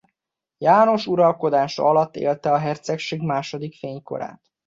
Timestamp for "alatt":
1.83-2.15